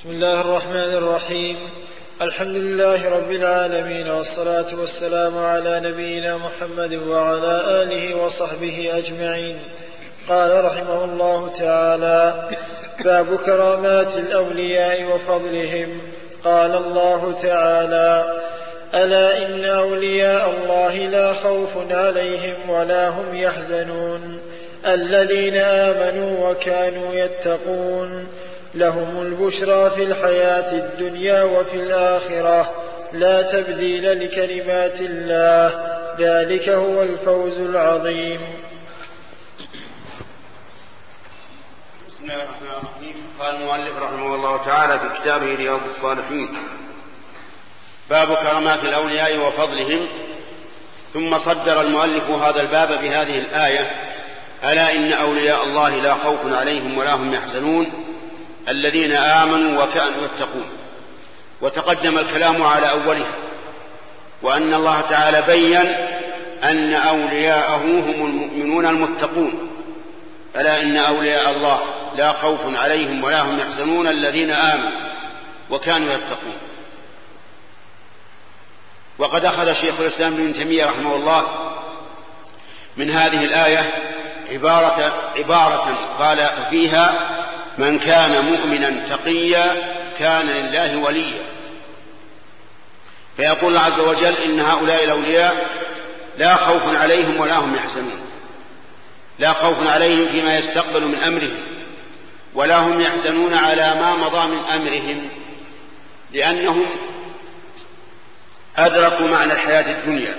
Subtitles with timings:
[0.00, 1.56] بسم الله الرحمن الرحيم
[2.22, 9.58] الحمد لله رب العالمين والصلاة والسلام على نبينا محمد وعلى آله وصحبه أجمعين
[10.28, 12.48] قال رحمه الله تعالى
[13.04, 15.88] باب كرامات الأولياء وفضلهم
[16.44, 18.38] قال الله تعالى
[18.94, 24.40] ألا إن أولياء الله لا خوف عليهم ولا هم يحزنون
[24.86, 28.26] الذين آمنوا وكانوا يتقون
[28.74, 32.70] لهم البشرى في الحياة الدنيا وفي الآخرة.
[33.12, 35.90] لا تبديل لكلمات الله.
[36.18, 38.40] ذلك هو الفوز العظيم.
[42.08, 43.14] بسم الله الرحمن الرحيم.
[43.40, 46.48] قال المؤلف رحمه الله تعالى في كتابه رياض الصالحين
[48.10, 50.06] باب كرامات الأولياء وفضلهم.
[51.12, 53.90] ثم صدر المؤلف هذا الباب بهذه الآية
[54.64, 58.09] ألا إن أولياء الله لا خوف عليهم ولا هم يحزنون.
[58.68, 60.68] الذين آمنوا وكانوا يتقون.
[61.60, 63.34] وتقدم الكلام على أولها
[64.42, 65.76] وأن الله تعالى بين
[66.64, 69.70] أن أولياءه هم المؤمنون المتقون.
[70.56, 71.80] ألا إن أولياء الله
[72.16, 74.90] لا خوف عليهم ولا هم يحزنون الذين آمنوا
[75.70, 76.56] وكانوا يتقون.
[79.18, 81.48] وقد أخذ شيخ الإسلام ابن تيمية رحمه الله
[82.96, 83.92] من هذه الآية
[84.50, 87.30] عبارة عبارة قال فيها
[87.80, 89.76] من كان مؤمنا تقيا
[90.18, 91.42] كان لله وليا.
[93.36, 95.70] فيقول الله عز وجل إن هؤلاء الأولياء
[96.38, 98.20] لا خوف عليهم ولا هم يحزنون.
[99.38, 101.56] لا خوف عليهم فيما يستقبل من أمرهم
[102.54, 105.28] ولا هم يحزنون على ما مضى من أمرهم
[106.32, 106.86] لأنهم
[108.76, 110.34] أدركوا معنى الحياة الدنيا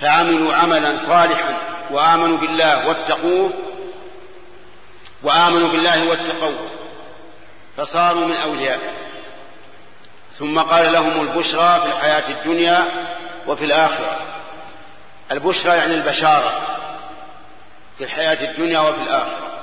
[0.00, 1.58] فعملوا عملا صالحا
[1.90, 3.52] وآمنوا بالله واتقوه
[5.24, 6.70] وآمنوا بالله واتقوه
[7.76, 8.92] فصاروا من أوليائه
[10.32, 12.86] ثم قال لهم البشرى في الحياة الدنيا
[13.46, 14.20] وفي الآخرة.
[15.32, 16.76] البشرى يعني البشارة
[17.98, 19.60] في الحياة الدنيا وفي الآخرة.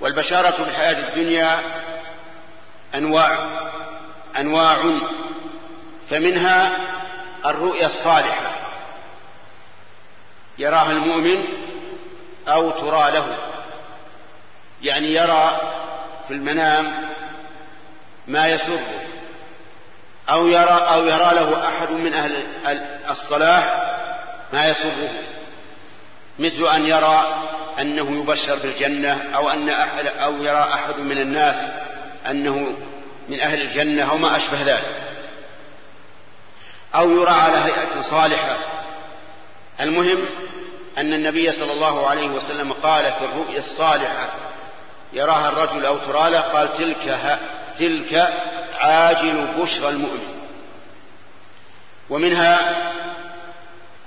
[0.00, 1.60] والبشارة في الحياة الدنيا
[2.94, 3.60] أنواع
[4.38, 5.00] أنواع
[6.10, 6.76] فمنها
[7.46, 8.50] الرؤيا الصالحة.
[10.58, 11.44] يراها المؤمن
[12.48, 13.51] أو ترى له.
[14.82, 15.60] يعني يرى
[16.28, 17.08] في المنام
[18.28, 19.02] ما يسره
[20.30, 22.44] أو يرى أو يرى له أحد من أهل
[23.10, 23.92] الصلاح
[24.52, 25.10] ما يسره.
[26.38, 27.42] مثل أن يرى
[27.80, 31.56] أنه يبشر بالجنة أو أن أحد أو يرى أحد من الناس
[32.30, 32.76] أنه
[33.28, 35.02] من أهل الجنة أو ما أشبه ذلك.
[36.94, 38.58] أو يرى على هيئة صالحة.
[39.80, 40.24] المهم
[40.98, 44.30] أن النبي صلى الله عليه وسلم قال في الرؤيا الصالحة
[45.12, 47.38] يراها الرجل أو ترى له قال تلك
[47.78, 48.14] تلك
[48.74, 50.42] عاجل بشرى المؤمن.
[52.10, 52.82] ومنها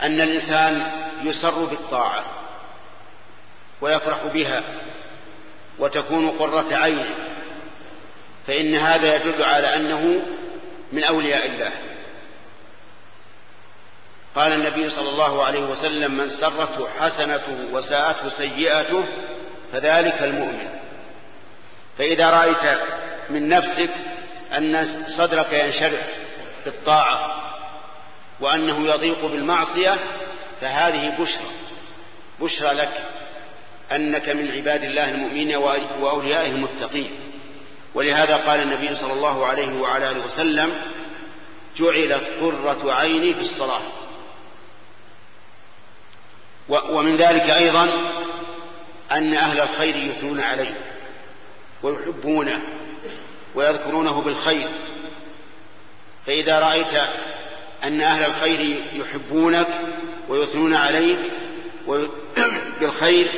[0.01, 0.91] أن الإنسان
[1.23, 2.23] يسر بالطاعة
[3.81, 4.63] ويفرح بها
[5.79, 7.15] وتكون قرة عينه
[8.47, 10.21] فإن هذا يدل على أنه
[10.91, 11.71] من أولياء الله.
[14.35, 19.05] قال النبي صلى الله عليه وسلم من سرته حسنته وساءته سيئته
[19.71, 20.74] فذلك المؤمن.
[21.97, 22.79] فإذا رأيت
[23.29, 23.89] من نفسك
[24.57, 24.85] أن
[25.17, 26.07] صدرك ينشرح
[26.65, 27.41] بالطاعة
[28.39, 29.95] وأنه يضيق بالمعصية
[30.61, 31.45] فهذه بشرى
[32.41, 33.03] بشرى لك
[33.91, 35.55] أنك من عباد الله المؤمنين
[36.01, 37.11] وأوليائه المتقين.
[37.93, 40.73] ولهذا قال النبي صلى الله عليه وعلى آله وسلم
[41.77, 43.81] جعلت قرة عيني في الصلاة.
[46.69, 47.83] ومن ذلك أيضا
[49.11, 50.94] أن أهل الخير يثنون عليه
[51.85, 52.61] ويحبونه
[53.55, 54.69] ويذكرونه بالخير.
[56.25, 56.93] فإذا رأيت
[57.83, 59.67] أن أهل الخير يحبونك
[60.29, 61.19] ويثنون عليك
[62.79, 63.31] بالخير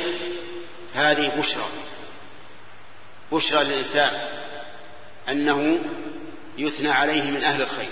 [0.94, 1.68] هذه بشرى.
[3.32, 4.10] بشرى للإنسان
[5.28, 5.78] أنه
[6.58, 7.90] يثنى عليه من أهل الخير.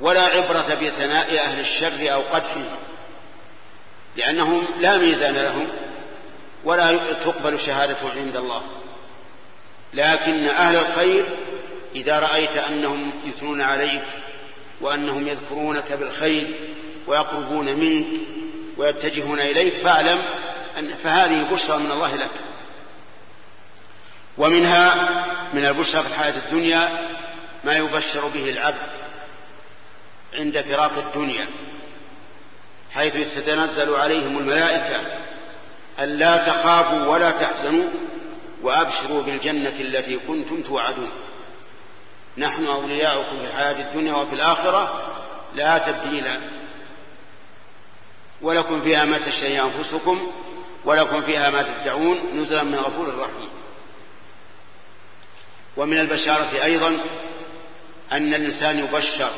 [0.00, 2.68] ولا عبرة بثناء أهل الشر أو قدحهم
[4.16, 5.68] لأنهم لا ميزان لهم
[6.64, 8.81] ولا تقبل شهادته عند الله.
[9.94, 11.24] لكن أهل الخير
[11.94, 14.04] إذا رأيت أنهم يثنون عليك
[14.80, 16.46] وأنهم يذكرونك بالخير
[17.06, 18.06] ويقربون منك
[18.76, 20.22] ويتجهون إليك فاعلم
[20.78, 22.30] أن فهذه بشرى من الله لك.
[24.38, 24.94] ومنها
[25.54, 27.08] من البشرى في الحياة الدنيا
[27.64, 28.92] ما يبشر به العبد
[30.34, 31.46] عند فراق الدنيا
[32.92, 35.06] حيث تتنزل عليهم الملائكة
[35.98, 37.90] ألا تخافوا ولا تحزنوا.
[38.62, 41.10] وأبشروا بالجنة التي كنتم توعدون.
[42.38, 45.12] نحن أولياؤكم في الحياة الدنيا وفي الآخرة
[45.54, 46.26] لا تبديل
[48.42, 50.32] ولكم فيها ما تشتهي أنفسكم
[50.84, 53.48] ولكم فيها ما تدعون نزلا من غفور رحيم
[55.76, 56.88] ومن البشارة أيضا
[58.12, 59.30] أن الإنسان يبشر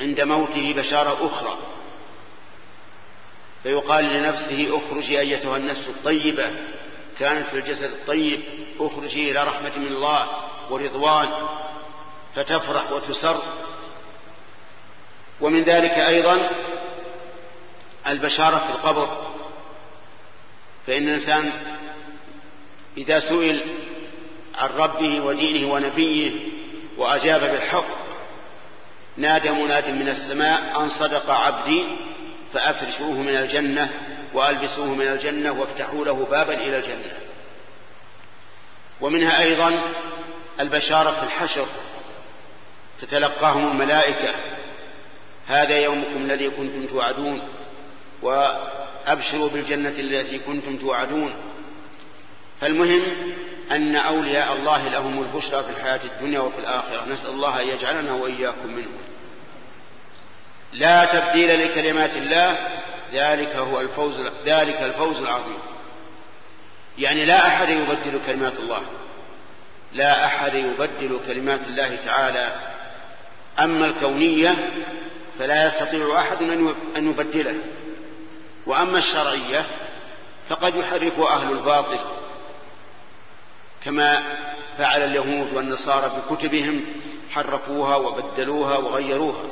[0.00, 1.58] عند موته بشارة أخرى.
[3.62, 6.50] فيقال لنفسه اخرجي أيتها النفس الطيبة.
[7.18, 8.40] كانت في الجسد الطيب
[8.80, 10.28] أخرجي إلى رحمة من الله
[10.70, 11.28] ورضوان
[12.34, 13.42] فتفرح وتسر.
[15.40, 16.50] ومن ذلك أيضا
[18.06, 19.32] البشارة في القبر.
[20.86, 21.52] فإن الإنسان
[22.96, 23.60] إذا سئل
[24.54, 26.30] عن ربه ودينه ونبيه
[26.96, 28.02] وأجاب بالحق
[29.16, 31.86] نادى مناد من السماء أن صدق عبدي
[32.52, 33.90] فأفرشوه من الجنة.
[34.34, 37.12] وألبسوه من الجنة وافتحوا له بابا إلى الجنة.
[39.00, 39.80] ومنها أيضا
[40.60, 41.66] البشارة في الحشر.
[43.00, 44.34] تتلقاهم الملائكة.
[45.46, 47.48] هذا يومكم الذي كنتم توعدون.
[48.22, 51.34] وأبشروا بالجنة التي كنتم توعدون.
[52.60, 53.02] فالمهم
[53.70, 57.04] أن أولياء الله لهم البشرى في الحياة الدنيا وفي الآخرة.
[57.08, 59.02] نسأل الله أن يجعلنا وإياكم منهم.
[60.72, 62.58] لا تبديل لكلمات الله
[63.12, 65.58] ذلك هو الفوز ذلك الفوز العظيم.
[66.98, 68.82] يعني لا أحد يبدل كلمات الله.
[69.92, 72.54] لا أحد يبدل كلمات الله تعالى.
[73.58, 74.70] أما الكونية
[75.38, 76.42] فلا يستطيع أحد
[76.96, 77.54] أن يبدله.
[78.66, 79.66] وأما الشرعية
[80.48, 82.00] فقد يحرف أهل الباطل.
[83.84, 84.22] كما
[84.78, 86.84] فعل اليهود والنصارى بكتبهم
[87.30, 89.44] حرفوها وبدلوها وغيروها.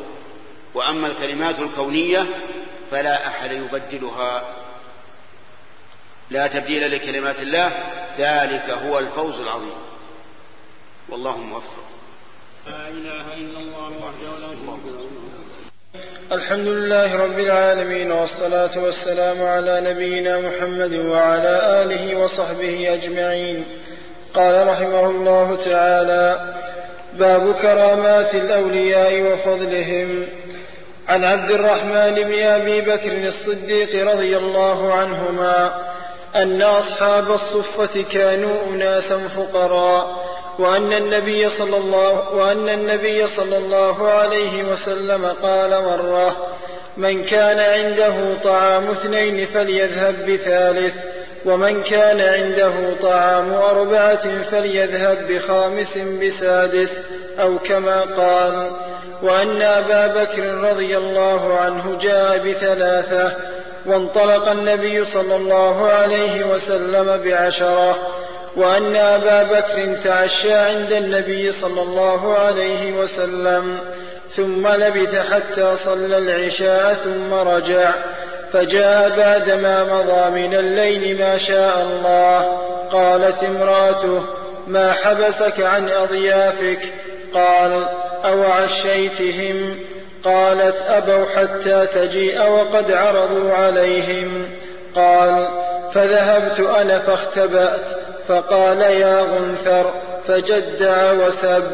[0.74, 2.26] وأما الكلمات الكونية
[2.90, 4.42] فلا أحد يبدلها.
[6.30, 7.72] لا تبديل لكلمات الله
[8.18, 9.78] ذلك هو الفوز العظيم.
[11.08, 11.84] والله موفق.
[12.66, 15.10] لا إله إلا الله وحده لا شريك له.
[16.32, 23.64] الحمد لله رب العالمين والصلاة والسلام على نبينا محمد وعلى آله وصحبه أجمعين.
[24.34, 26.54] قال رحمه الله تعالى
[27.12, 30.28] باب كرامات الأولياء وفضلهم.
[31.10, 35.72] عن عبد الرحمن بن أبي بكر الصديق رضي الله عنهما
[36.36, 40.06] أن أصحاب الصفة كانوا أناسا فقراء
[40.58, 46.36] وأن النبي صلى الله وأن النبي صلى الله عليه وسلم قال مرة
[46.96, 48.14] من كان عنده
[48.44, 50.94] طعام اثنين فليذهب بثالث
[51.44, 52.72] ومن كان عنده
[53.02, 56.90] طعام أربعة فليذهب بخامس بسادس
[57.40, 58.70] أو كما قال
[59.22, 63.32] وأن أبا بكر رضي الله عنه جاء بثلاثة
[63.86, 67.98] وانطلق النبي صلى الله عليه وسلم بعشرة
[68.56, 73.78] وأن أبا بكر تعشى عند النبي صلى الله عليه وسلم
[74.36, 77.94] ثم لبث حتى صلى العشاء ثم رجع
[78.52, 82.40] فجاء بعدما مضى من الليل ما شاء الله
[82.92, 84.22] قالت امرأته
[84.66, 86.80] ما حبسك عن أضيافك؟
[87.34, 87.86] قال
[88.24, 89.78] أو عشيتهم
[90.24, 94.48] قالت أبوا حتى تجيء وقد عرضوا عليهم.
[94.94, 95.48] قال
[95.94, 97.86] فذهبت أنا فاختبأت
[98.28, 99.90] فقال يا غنثر
[100.26, 101.64] فجدع وسب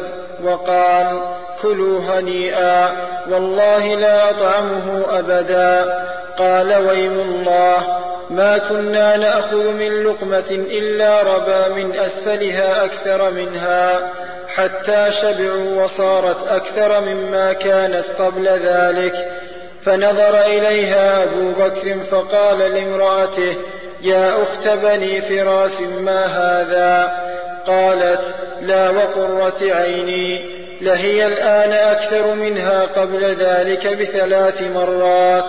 [0.43, 1.19] وقال
[1.61, 2.91] كلوا هنيئا
[3.31, 6.03] والله لا أطعمه أبدا.
[6.37, 7.97] قال ويم الله
[8.29, 13.99] ما كنا نأخذ من لقمة إلا ربا من أسفلها أكثر منها
[14.47, 19.31] حتى شبعوا وصارت أكثر مما كانت قبل ذلك.
[19.85, 23.55] فنظر إليها أبو بكر فقال لامرأته
[24.01, 27.11] يا أخت بني فراس ما هذا؟
[27.67, 28.21] قالت
[28.61, 30.57] لا وقرة عيني.
[30.81, 35.45] لهي الآن أكثر منها قبل ذلك بثلاث مرات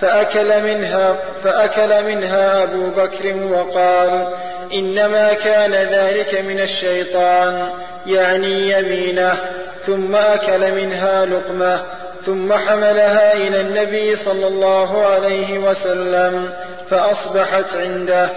[0.00, 4.26] فأكل منها فأكل منها أبو بكر وقال
[4.74, 7.68] إنما كان ذلك من الشيطان
[8.06, 9.36] يعني يمينه
[9.86, 11.80] ثم أكل منها لقمة
[12.26, 16.50] ثم حملها إلى النبي صلى الله عليه وسلم
[16.90, 18.30] فأصبحت عنده.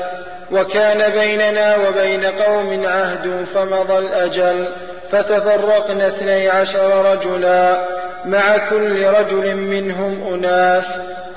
[0.52, 4.68] وكان بيننا وبين قوم عهد فمضى الأجل
[5.12, 7.86] فتفرقنا اثني عشر رجلا
[8.26, 10.86] مع كل رجل منهم أناس.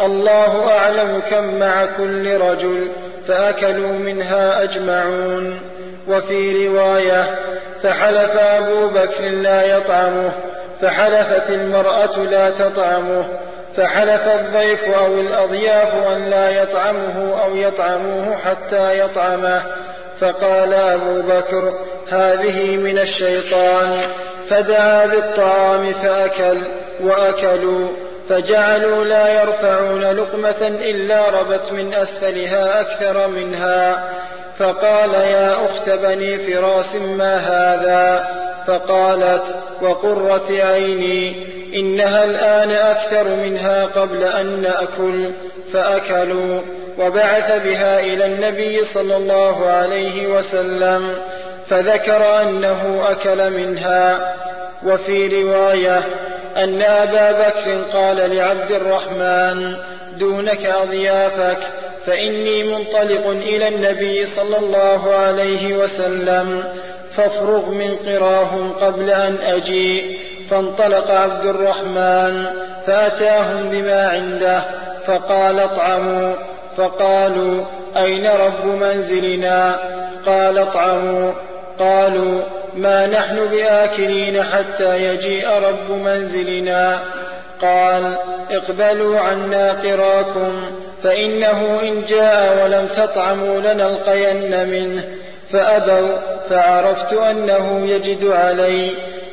[0.00, 2.88] الله أعلم كم مع كل رجل
[3.28, 5.60] فأكلوا منها أجمعون.
[6.08, 7.34] وفي رواية
[7.82, 10.32] فحلف أبو بكر لا يطعمه
[10.80, 13.24] فحلفت المرأة لا تطعمه
[13.76, 19.62] فحلف الضيف أو الأضياف أن لا يطعمه أو يطعموه حتى يطعمه.
[20.24, 21.72] فقال أبو بكر
[22.08, 24.02] هذه من الشيطان.
[24.50, 26.58] فدعا بالطعام فأكل
[27.00, 27.88] وأكلوا
[28.28, 34.04] فجعلوا لا يرفعون لقمة إلا ربت من أسفلها أكثر منها.
[34.58, 38.26] فقال يا أخت بني فراس ما هذا؟
[38.66, 39.44] فقالت
[39.82, 41.36] وقرة عيني
[41.74, 45.30] إنها الآن أكثر منها قبل أن نأكل
[45.72, 46.60] فأكلوا
[46.98, 51.14] وبعث بها إلى النبي صلى الله عليه وسلم
[51.68, 54.34] فذكر أنه أكل منها.
[54.86, 55.98] وفي رواية
[56.56, 59.76] أن أبا بكر قال لعبد الرحمن
[60.18, 61.58] دونك أضيافك
[62.06, 66.64] فإني منطلق إلى النبي صلى الله عليه وسلم
[67.16, 70.18] فافرغ من قراهم قبل أن أجيء
[70.50, 72.46] فانطلق عبد الرحمن
[72.86, 74.62] فأتاهم بما عنده
[75.06, 76.34] فقال اطعموا.
[76.76, 77.64] فقالوا
[77.96, 79.76] أين رب منزلنا؟
[80.26, 81.32] قال اطعموا.
[81.78, 82.40] قالوا
[82.76, 86.98] ما نحن بآكلين حتى يجيء رب منزلنا.
[87.62, 88.16] قال
[88.50, 90.62] اقبلوا عنا قراكم
[91.02, 95.04] فإنه إن جاء ولم تطعموا لنلقين منه.
[95.52, 96.16] فأبوا
[96.50, 98.90] فعرفت أنه يجد علي.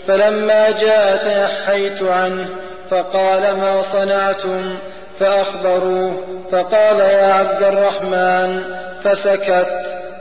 [0.07, 2.45] فلما جاء تنحيت عنه
[2.89, 4.75] فقال ما صنعتم؟
[5.21, 6.17] فأخبروه
[6.51, 8.63] فقال يا عبد الرحمن
[9.03, 9.67] فسكت.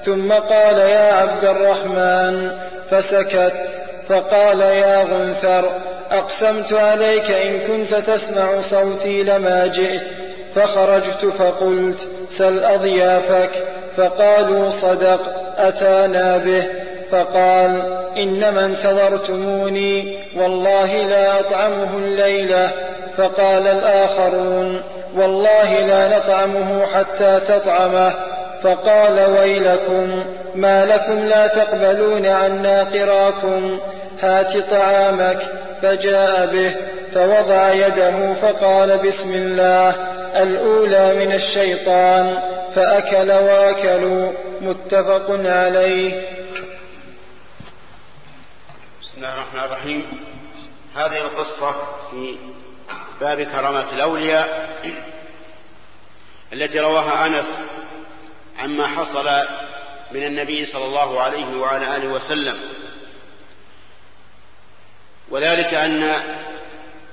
[0.05, 2.51] ثم قال يا عبد الرحمن
[2.91, 3.57] فسكت.
[4.09, 5.71] فقال يا غنثر
[6.11, 10.03] أقسمت عليك إن كنت تسمع صوتي لما جئت.
[10.55, 11.99] فخرجت فقلت
[12.39, 13.51] سل أضيافك؟
[13.97, 15.21] فقالوا صدق
[15.59, 16.65] أتانا به.
[17.11, 17.83] فقال
[18.17, 22.71] إنما انتظرتموني والله لا أطعمه الليلة.
[23.21, 24.83] فقال الآخرون
[25.15, 28.15] والله لا نطعمه حتى تطعمه.
[28.63, 30.25] فقال ويلكم
[30.55, 33.81] ما لكم لا تقبلون عنا قراكم.
[34.21, 35.39] هات طعامك.
[35.83, 36.77] فجاء به
[37.15, 39.95] فوضع يده فقال بسم الله.
[40.43, 42.39] الأولى من الشيطان
[42.75, 46.23] فأكل وأكلوا متفق عليه.
[49.03, 50.03] بسم الله الرحمن الرحيم.
[50.97, 51.75] هذه القصة
[52.11, 52.37] في
[53.21, 54.71] باب كرامات الأولياء
[56.53, 57.47] التي رواها أنس
[58.59, 59.25] عما حصل
[60.13, 62.59] من النبي صلى الله عليه وعلى آله وسلم.
[65.31, 66.23] وذلك أن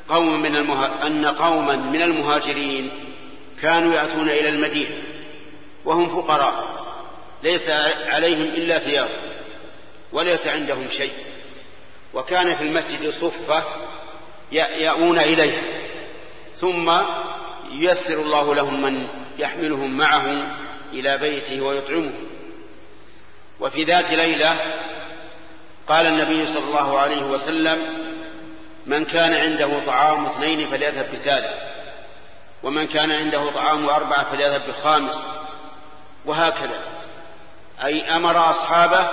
[0.10, 1.08] قوم من المه...
[1.08, 2.92] أن قوما من المهاجرين
[3.62, 5.04] كانوا يأتون إلى المدينة
[5.86, 6.86] وهم فقراء
[7.44, 7.70] ليس
[8.08, 9.10] عليهم إلا ثياب
[10.12, 11.14] وليس عندهم شيء
[12.14, 13.64] وكان في المسجد صفة
[14.52, 15.77] يأوون إليه.
[16.62, 16.92] ثم
[17.72, 20.56] ييسر الله لهم من يحملهم معه
[20.94, 22.14] إلى بيته ويطعمه.
[23.60, 24.60] وفي ذات ليلة
[25.88, 28.08] قال النبي صلى الله عليه وسلم
[28.86, 31.68] من كان عنده طعام اثنين فليذهب بثالث
[32.64, 35.28] ومن كان عنده طعام أربعة فليذهب بخامس.
[36.26, 36.80] وهكذا.
[37.84, 39.10] أي أمر أصحابه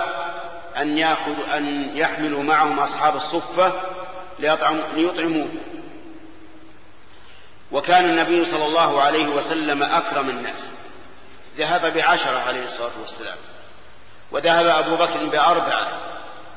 [0.77, 3.73] أن يأخذ أن يحملوا معهم أصحاب الصفة
[4.39, 5.47] ليطعموه.
[7.71, 10.71] وكان النبي صلى الله عليه وسلم أكرم الناس.
[11.57, 13.37] ذهب بعشرة عليه الصلاة والسلام.
[14.31, 15.87] وذهب أبو بكر بأربعة.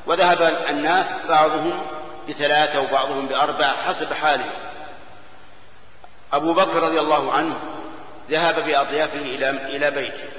[0.05, 1.87] وذهب الناس بعضهم
[2.29, 4.51] بثلاثة وبعضهم بأربعة حسب حاله.
[6.33, 7.59] أبو بكر رضي الله عنه
[8.29, 10.29] ذهب بأضيافه إلى إلى بيته.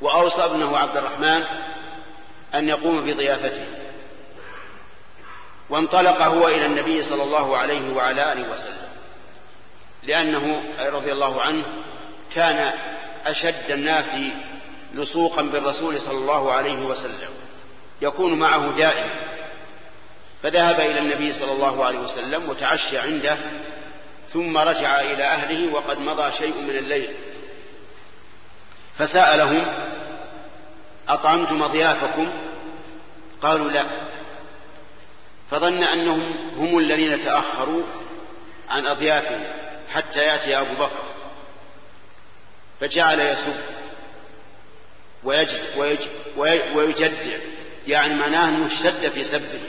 [0.00, 1.42] وأوصى ابنه عبد الرحمن
[2.54, 3.66] أن يقوم بضيافته.
[5.70, 8.85] وانطلق هو إلى النبي صلى الله عليه وعلى آله وسلم.
[10.06, 11.64] لأنه رضي الله عنه
[12.34, 12.72] كان
[13.26, 14.16] أشد الناس
[14.94, 17.30] لصوقا بالرسول صلى الله عليه وسلم
[18.02, 19.10] يكون معه دائما.
[20.42, 23.36] فذهب إلى النبي صلى الله عليه وسلم وتعشى عنده
[24.32, 27.08] ثم رجع إلى أهله وقد مضى شيء من الليل.
[28.98, 29.66] فسألهم
[31.08, 32.28] أطعمتم أضيافكم؟
[33.42, 33.84] قالوا لا.
[35.50, 37.82] فظن أنهم هم الذين تأخروا
[38.70, 39.65] عن أضيافهم.
[39.92, 41.16] حتى يأتي أبو بكر
[42.80, 43.56] فجعل يسب
[45.24, 47.36] ويجد ويجد ويجدع
[47.86, 49.60] يعني معناه أنه اشتد في سبه.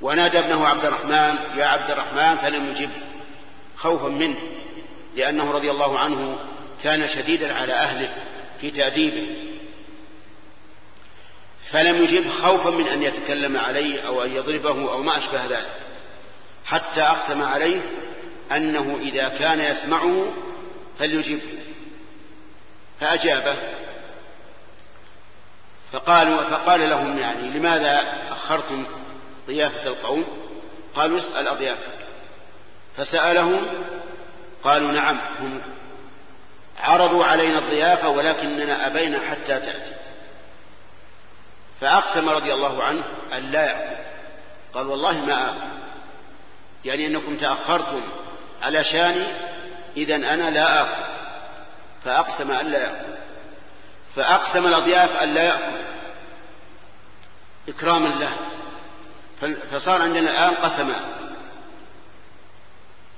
[0.00, 2.90] ونادى ابنه عبد الرحمن يا عبد الرحمن فلم يجب
[3.76, 4.36] خوفا منه
[5.16, 6.38] لأنه رضي الله عنه
[6.82, 8.14] كان شديدا على أهله
[8.60, 9.26] في تأديبه.
[11.70, 15.70] فلم يجب خوفا من أن يتكلم عليه أو أن يضربه أو ما أشبه ذلك
[16.64, 17.80] حتى أقسم عليه
[18.52, 20.26] أنه إذا كان يسمعه
[20.98, 21.58] فليجبه
[23.00, 23.56] فأجابه.
[25.92, 28.00] فقالوا فقال لهم يعني لماذا
[28.30, 28.86] أخرتم
[29.46, 30.24] ضيافة القوم؟
[30.94, 31.98] قالوا اسأل أضيافك.
[32.96, 33.66] فسألهم
[34.64, 35.60] قالوا نعم هم
[36.80, 39.94] عرضوا علينا الضيافة ولكننا أبينا حتى تأتي.
[41.80, 43.04] فأقسم رضي الله عنه
[43.36, 44.02] أن لا يأكل.
[44.74, 45.78] قال والله ما آكل.
[46.84, 48.00] يعني أنكم تأخرتم
[48.62, 49.26] على شاني
[49.96, 51.04] إذا أنا لا آكل
[52.04, 53.18] فأقسم أن لا يأكل
[54.16, 55.78] فأقسم الأضياف أن لا يأكل.
[57.68, 58.36] إكراما له.
[59.72, 61.02] فصار عندنا الآن قسمان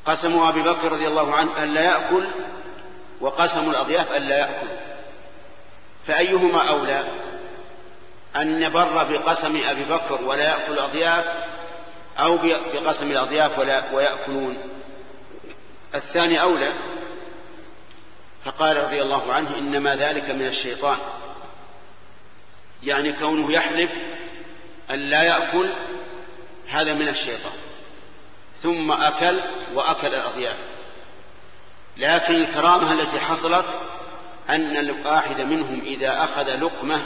[0.06, 2.26] قسم أبي بكر رضي الله عنه أن لا يأكل
[3.20, 4.68] وقسم الأضياف أن لا يأكل.
[6.06, 7.04] فأيهما أولى؟
[8.36, 11.24] أن نبر بقسم أبي بكر ولا يأكل الأضياف
[12.18, 12.36] أو
[12.74, 14.58] بقسم الأضياف ولا ويأكلون؟
[15.94, 16.72] الثاني أولى
[18.44, 20.98] فقال رضي الله عنه إنما ذلك من الشيطان.
[22.82, 23.90] يعني كونه يحلف
[24.90, 25.72] أن لا يأكل
[26.68, 27.52] هذا من الشيطان.
[28.62, 29.40] ثم أكل
[29.74, 30.56] وأكل الأضياف.
[31.96, 33.66] لكن الكرامة التي حصلت
[34.50, 37.02] أن الواحد منهم إذا أخذ لقمة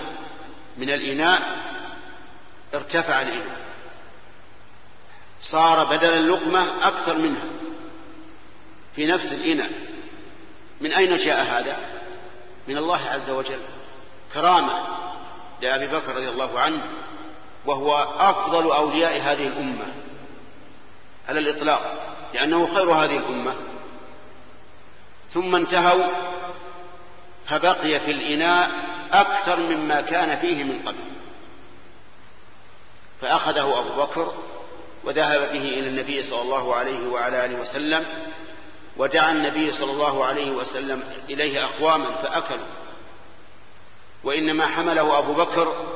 [0.79, 1.43] من الإناء
[2.75, 3.61] ارتفع الإناء.
[5.41, 7.45] صار بدل اللقمة أكثر منها.
[8.97, 9.71] في نفس الإناء.
[10.81, 11.77] من أين جاء هذا؟
[12.69, 13.61] من الله عز وجل.
[14.35, 14.87] كرامة
[15.63, 16.83] لأبي بكر رضي الله عنه
[17.67, 19.95] وهو أفضل أولياء هذه الأمة
[21.29, 23.55] على الإطلاق لأنه خير هذه الأمة.
[25.35, 26.07] ثم انتهوا
[27.47, 28.71] فبقي في الإناء
[29.13, 31.15] أكثر مما كان فيه من قبل.
[33.21, 34.35] فأخذه أبو بكر
[35.05, 38.05] وذهب به إلى النبي صلى الله عليه وعلى آله وسلم
[38.97, 42.67] ودعا النبي صلى الله عليه وسلم إليه أقواما فأكلوا.
[44.25, 45.87] وإنما حمله أبو بكر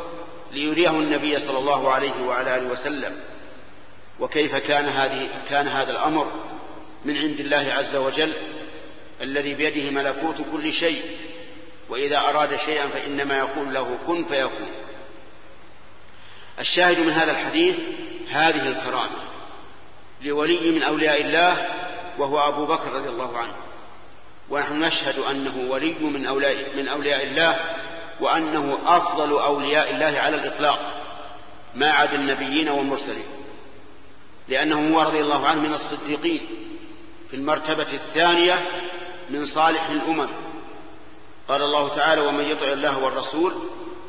[0.53, 3.21] ليريه النبي صلى الله عليه وعلى آله وسلم.
[4.21, 6.33] وكيف كان هذه كان هذا الأمر؟
[7.05, 8.33] من عند الله عز وجل
[9.21, 11.03] الذي بيده ملكوت كل شيء
[11.89, 14.69] وإذا أراد شيئا فإنما يقول له كن فيكون.
[16.59, 17.77] الشاهد من هذا الحديث
[18.31, 19.19] هذه الكرامة
[20.23, 21.67] لولي من أولياء الله
[22.19, 23.55] وهو أبو بكر رضي الله عنه.
[24.51, 27.61] ونحن نشهد أنه ولي من أولياء, من أولياء الله
[28.21, 30.79] وأنه أفضل أولياء الله على الإطلاق
[31.75, 33.27] ما عدا النبيين والمرسلين.
[34.49, 36.41] لأنه هو رضي الله عنه من الصديقين
[37.31, 38.67] في المرتبة الثانية
[39.31, 40.29] من صالح الأمم.
[41.49, 43.55] قال الله تعالى ومن يطع الله والرسول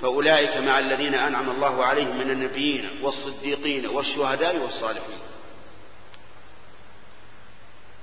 [0.01, 5.19] فأولئك مع الذين أنعم الله عليهم من النبيين والصديقين والشهداء والصالحين.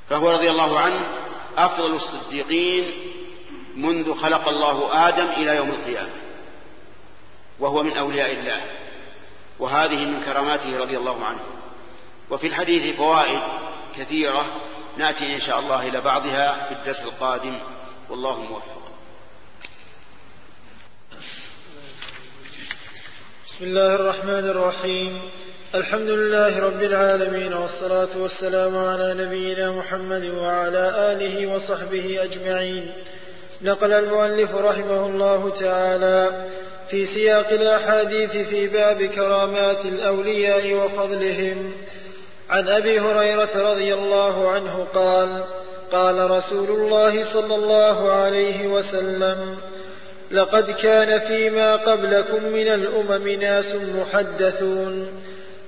[0.09, 1.07] فهو رضي الله عنه
[1.57, 2.85] أفضل الصديقين
[3.75, 6.13] منذ خلق الله آدم إلى يوم القيامة
[7.59, 8.61] وهو من أولياء الله
[9.59, 11.41] وهذه من كراماته رضي الله عنه.
[12.31, 13.41] وفي الحديث فوائد
[13.97, 14.47] كثيرة
[14.97, 17.59] نأتي إن شاء الله إلى بعضها في الدرس القادم
[18.11, 18.83] والله موفق.
[23.47, 25.23] بسم الله الرحمن الرحيم.
[25.75, 32.93] الحمد لله رب العالمين والصلاة والسلام على نبينا محمد وعلى آله وصحبه أجمعين.
[33.63, 36.31] نقل المؤلف رحمه الله تعالى
[36.91, 41.73] في سياق الأحاديث في باب كرامات الأولياء وفضلهم.
[42.51, 45.45] عن أبي هريرة رضي الله عنه قال
[45.93, 49.57] قال رسول الله صلى الله عليه وسلم
[50.31, 55.26] لقد كان فيما قبلكم من الأمم ناس محدثون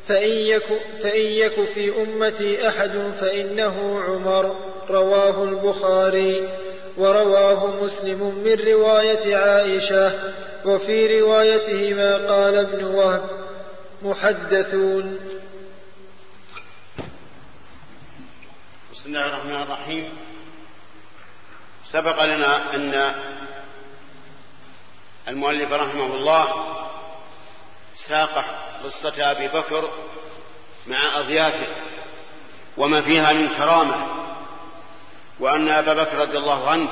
[0.08, 0.66] فإن يك,
[1.02, 4.56] فإن يك في أمتي أحد فإنه عمر.
[4.90, 6.48] رواه البخاري
[6.96, 10.32] ورواه مسلم من رواية عائشة
[10.64, 13.22] وفي روايته ما قال ابن وهب
[14.02, 15.20] محدثون.
[18.92, 20.12] بسم الله الرحمن الرحيم.
[21.92, 23.14] سبق لنا أن
[25.28, 26.44] المؤلف رحمه الله
[27.98, 28.44] ساق
[28.84, 29.88] قصة أبي بكر
[30.86, 31.66] مع أضيافه
[32.76, 34.06] وما فيها من كرامة
[35.40, 36.88] وأن أبا بكر رضي الله عنه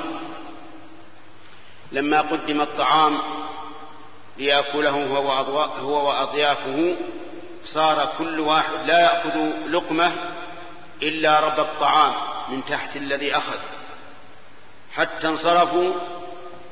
[1.92, 3.21] لما قدم الطعام
[4.38, 5.07] ليأكله
[5.81, 6.97] هو وأضيافه
[7.64, 10.12] صار كل واحد لا يأخذ لقمة
[11.03, 12.14] إلا رب الطعام
[12.49, 13.59] من تحت الذي أخذ.
[14.95, 15.92] حتى انصرفوا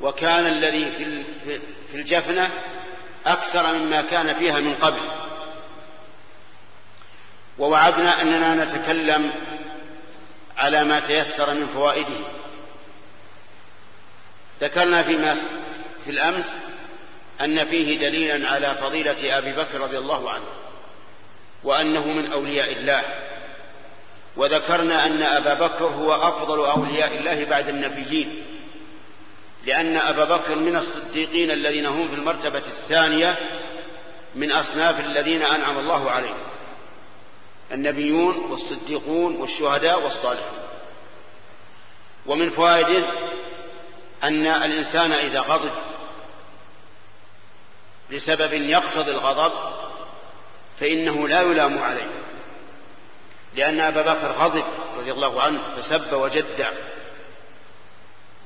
[0.01, 0.91] وكان الذي
[1.91, 2.51] في الجفنة
[3.25, 5.01] أكثر مما كان فيها من قبل.
[7.57, 9.33] ووعدنا أننا نتكلم
[10.57, 12.19] على ما تيسر من فوائده.
[14.61, 15.35] ذكرنا فيما
[16.03, 16.45] في الأمس
[17.41, 20.45] أن فيه دليلا على فضيلة أبي بكر رضي الله عنه
[21.63, 23.03] وأنه من أولياء الله.
[24.37, 28.54] وذكرنا أن أبا بكر هو أفضل أولياء الله بعد النبيين.
[29.65, 33.37] لأن أبا بكر من الصديقين الذين هم في المرتبة الثانية
[34.35, 36.37] من أصناف الذين أنعم الله عليهم.
[37.71, 40.59] النبيون والصديقون والشهداء والصالحون.
[42.25, 43.03] ومن فوائده
[44.23, 45.71] أن الإنسان إذا غضب
[48.09, 49.53] لسبب يقتضي الغضب
[50.79, 52.09] فإنه لا يلام عليه.
[53.55, 54.63] لأن أبا بكر غضب
[54.97, 56.71] رضي الله عنه فسب وجدع.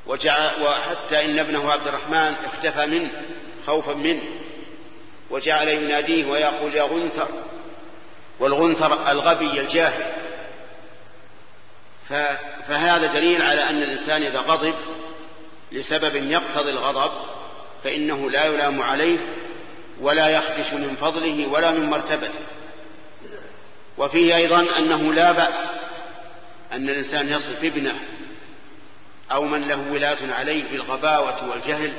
[0.05, 3.12] وجعل وحتى إن ابنه عبد الرحمن اختفى منه
[3.65, 4.23] خوفا منه.
[5.29, 7.27] وجعل يناديه ويقول يا غنثر.
[8.39, 10.13] والغنثر الغبي الجاهل.
[12.67, 14.73] فهذا دليل على أن الإنسان إذا غضب
[15.71, 17.12] لسبب يقتضي الغضب
[17.83, 19.17] فإنه لا يلام عليه
[20.01, 22.39] ولا يخدش من فضله ولا من مرتبته.
[23.97, 25.69] وفيه أيضا أنه لا بأس
[26.71, 27.95] أن الإنسان يصف ابنه
[29.31, 31.93] أو من له ولاة عليه بالغباوة والجهل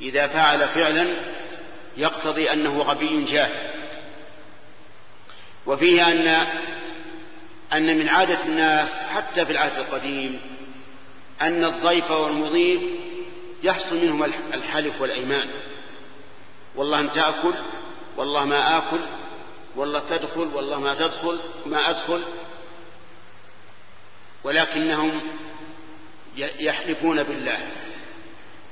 [0.00, 1.06] إذا فعل فعلا
[1.96, 3.70] يقتضي أنه غبي جاهل.
[5.66, 6.28] وفيه أن
[7.72, 10.40] أن من عادة الناس حتى في العهد القديم
[11.42, 12.82] أن الضيف والمضيف
[13.62, 15.48] يحصل منهم الحلف والأيمان.
[16.76, 17.54] والله أن تأكل
[18.16, 19.00] والله ما آكل
[19.76, 22.22] والله تدخل والله ما تدخل ما أدخل.
[24.44, 25.22] ولكنهم
[26.36, 27.58] يحلفون بالله.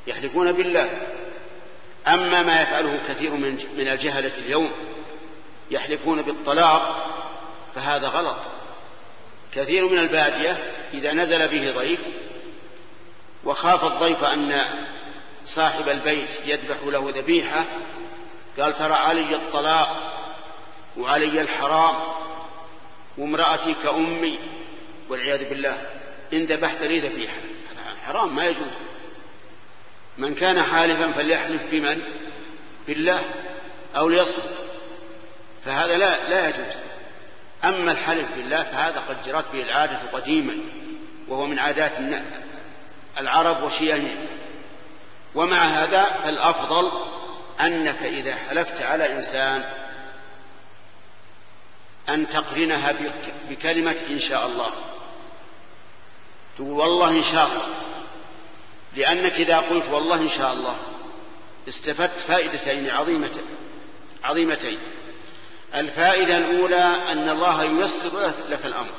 [0.07, 0.91] يحلفون بالله.
[2.07, 3.31] أما ما يفعله كثير
[3.77, 4.73] من الجهلة اليوم
[5.71, 7.07] يحلفون بالطلاق
[7.75, 8.39] فهذا غلط.
[9.55, 10.57] كثير من البادية
[10.95, 12.01] إذا نزل به ضيف
[13.45, 14.63] وخاف الضيف أن
[15.47, 17.65] صاحب البيت يذبح له ذبيحة
[18.59, 20.13] قال ترى علي الطلاق
[20.97, 21.95] وعلي الحرام
[23.19, 24.39] وامرأتي كأمي
[25.09, 25.87] والعياذ بالله
[26.33, 27.37] إن ذبحت لي ذبيحة.
[28.07, 28.73] حرام ما يجوز.
[30.19, 32.03] من كان حالفا فليحلف بمن؟
[32.87, 33.25] بالله
[33.97, 34.55] أو ليصمت.
[35.65, 36.75] فهذا لا لا يجوز.
[37.65, 40.55] أما الحلف بالله فهذا قد جرت به العادة قديما
[41.29, 41.93] وهو من عادات
[43.19, 44.27] العرب وشيعهم.
[45.35, 46.91] ومع هذا فالأفضل
[47.61, 49.65] أنك إذا حلفت على إنسان
[52.09, 52.95] أن تقرنها
[53.51, 54.73] بكلمة إن شاء الله.
[56.57, 57.67] تقول والله إن شاء الله.
[58.97, 60.77] لأنك إذا قلت والله إن شاء الله
[61.69, 63.45] استفدت فائدتين عظيمتين.
[64.25, 64.79] عظيمتين.
[65.75, 68.93] الفائدة الأولى أن الله ييسر لك الأمر.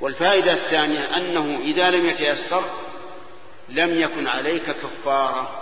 [0.00, 2.64] والفائدة الثانية أنه إذا لم يتيسر
[3.68, 5.58] لم يكن عليك كفارة.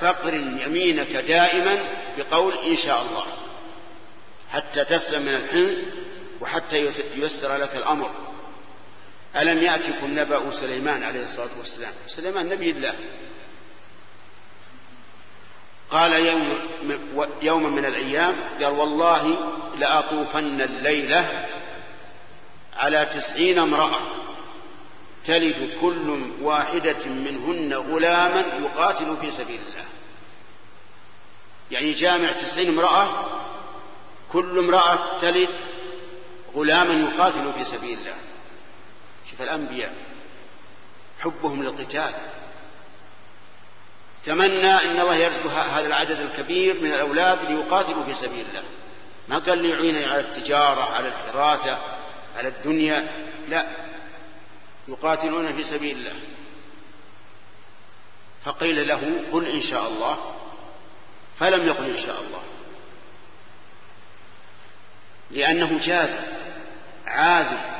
[0.00, 3.24] فاقرن يمينك دائما بقول إن شاء الله.
[4.52, 5.78] حتى تسلم من الحنث
[6.40, 8.29] وحتى ييسر لك الأمر.
[9.36, 12.94] ألم يأتكم نبأ سليمان عليه الصلاة والسلام؟ سليمان نبي الله.
[15.90, 16.58] قال يوم
[17.42, 19.36] يوما من الأيام قال والله
[19.78, 21.46] لأطوفن الليلة
[22.76, 24.00] على تسعين امرأة
[25.26, 29.84] تلد كل واحدة منهن غلاما يقاتل في سبيل الله.
[31.70, 33.08] يعني جامع تسعين امرأة
[34.32, 35.48] كل امرأة تلد
[36.54, 38.14] غلاما يقاتل في سبيل الله.
[39.44, 39.94] الأنبياء
[41.20, 42.14] حبهم للقتال.
[44.24, 48.62] تمنى إن الله يرزق هذا العدد الكبير من الأولاد ليقاتلوا في سبيل الله.
[49.28, 51.78] ما قال ليعيني على التجارة على الحراثه
[52.36, 53.08] على الدنيا.
[53.48, 53.66] لا
[54.88, 56.14] يقاتلون في سبيل الله.
[58.44, 60.34] فقيل له قل إن شاء الله.
[61.38, 62.42] فلم يقل إن شاء الله.
[65.30, 66.16] لأنه جاز
[67.06, 67.79] عازم.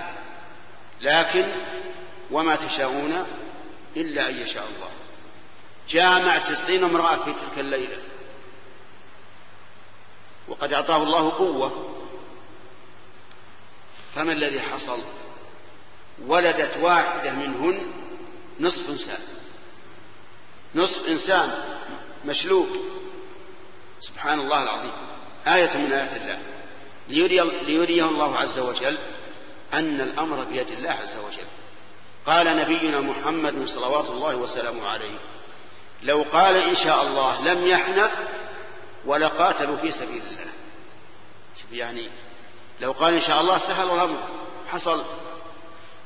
[1.00, 1.52] لكن
[2.30, 3.26] وما تشاءون
[3.96, 4.90] إلا أن يشاء الله.
[5.88, 7.98] جامع تسعين امرأة في تلك الليلة.
[10.48, 11.96] وقد أعطاه الله قوة.
[14.14, 15.02] فما الذي حصل؟
[16.26, 17.92] ولدت واحدة منهن
[18.60, 19.20] نصف إنسان.
[20.74, 21.64] نصف إنسان
[22.24, 22.68] مشلوك
[24.00, 24.92] سبحان الله العظيم.
[25.46, 26.38] آية من آيات الله.
[27.08, 28.98] ليري ليريه الله عز وجل
[29.74, 31.46] أن الأمر بيد الله عز وجل.
[32.26, 35.18] قال نبينا محمد صلوات الله وسلامه عليه
[36.02, 38.18] لو قال إن شاء الله لم يحنث
[39.06, 40.52] ولقاتلوا في سبيل الله.
[41.72, 42.08] يعني
[42.80, 44.18] لو قال إن شاء الله سهل الأمر
[44.68, 45.04] حصل.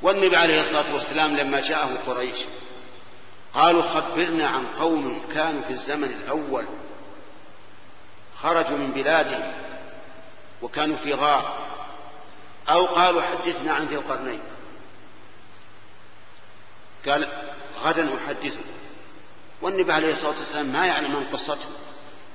[0.02, 2.38] والنبي عليه الصلاة والسلام لما جاءه قريش
[3.54, 6.64] قالوا خبرنا عن قوم كانوا في الزمن الأول
[8.36, 9.52] خرجوا من بلادهم
[10.62, 11.63] وكانوا في غار
[12.68, 14.40] أو قالوا حدثنا عن ذي القرنين.
[17.06, 17.28] قال
[17.82, 18.60] غدا أحدثه.
[19.62, 21.68] والنبي عليه الصلاة والسلام ما يعلم عن قصته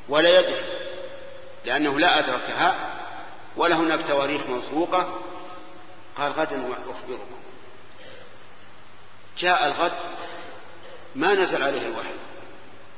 [0.10, 0.62] ولا يدري
[1.66, 2.96] لأنه لا أدركها
[3.58, 5.22] ولا هناك تواريخ موثوقة.
[6.16, 7.40] قال غدا أخبركم.
[9.38, 9.92] جاء الغد
[11.16, 12.14] ما نزل عليه الوحي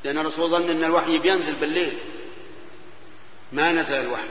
[0.04, 2.00] لأن الرسول ظن أن الوحي بينزل بالليل.
[3.52, 4.28] ما نزل الوحي.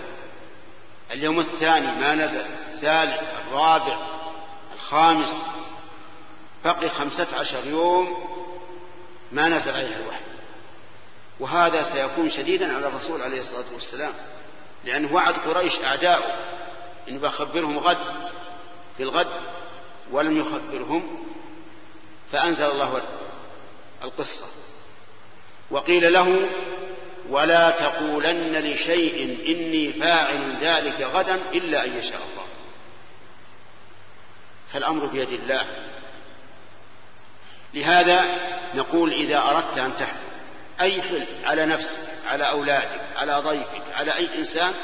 [1.11, 2.47] اليوم الثاني ما نزل.
[2.81, 3.99] الثالث الرابع
[4.75, 5.43] الخامس
[6.65, 8.31] بقي خمسة عشر يوم
[9.33, 10.21] ما نزل عليه الوحي.
[11.41, 14.13] وهذا سيكون شديدا على الرسول عليه الصلاة والسلام
[14.85, 16.35] لأنه وعد قريش أعداؤه
[17.09, 17.99] إن بخبرهم غد
[18.97, 19.33] في الغد
[20.13, 21.25] ولم يخبرهم
[22.33, 23.03] فأنزل الله
[24.03, 24.47] القصة.
[25.71, 26.49] وقيل له
[27.29, 32.40] ولا تقولن لشيء إني فاعل ذلك غدا إلا أن يشاء الله.
[34.73, 35.67] فالأمر بيد الله.
[37.75, 38.25] لهذا
[38.75, 40.31] نقول إذا أردت أن تحلف
[40.81, 44.75] أي حلف على نفسك على أولادك على ضيفك على أي إنسان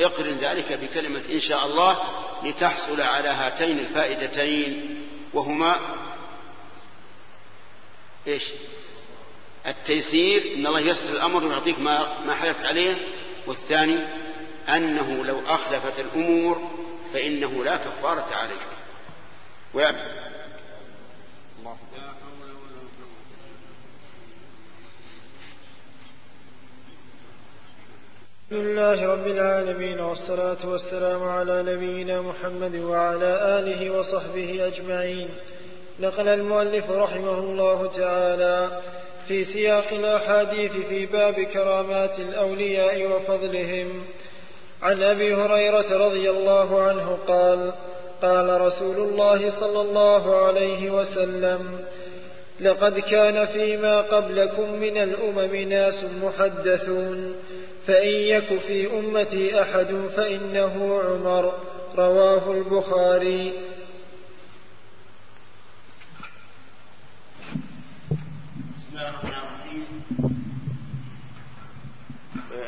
[0.00, 1.98] اقرن ذلك بكلمة إن شاء الله
[2.44, 5.00] لتحصل على هاتين الفائدتين
[5.34, 5.80] وهما
[8.26, 8.44] إيش؟
[9.66, 12.96] التيسير إن الله يسر الأمر ويعطيك ما ما حلفت عليه
[13.46, 14.00] والثاني
[14.68, 16.70] أنه لو أخلفت الأمور
[17.12, 18.60] فإنه لا كفارة عليه
[19.74, 19.96] ويعلم
[28.50, 35.28] الحمد لله رب العالمين والصلاة والسلام على نبينا محمد وعلى آله وصحبه أجمعين.
[36.00, 38.80] نقل المؤلف رحمه الله تعالى
[39.28, 44.04] في سياق الأحاديث في باب كرامات الأولياء وفضلهم.
[44.82, 47.72] عن أبي هريرة رضي الله عنه قال
[48.22, 51.84] قال رسول الله صلى الله عليه وسلم
[52.60, 57.34] لقد كان فيما قبلكم من الأمم ناس محدثون
[57.86, 61.52] فإن يك في أمتي أحد فإنه عمر.
[61.98, 63.52] رواه البخاري.